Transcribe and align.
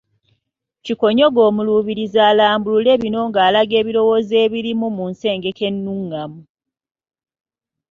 Kikonyogo 0.83 1.39
Omuluubirizi 1.49 2.19
alambulule 2.29 2.91
bino 3.01 3.19
ng’alaga 3.29 3.75
ebirowoozo 3.81 4.35
ebirimu 4.45 4.87
mu 4.97 5.05
nsengeka 5.11 5.63
ennungamu 5.71 6.39